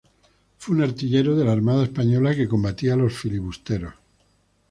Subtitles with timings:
[0.57, 3.93] Fue un artillero de la Armada Española que combatía a los filibusteros.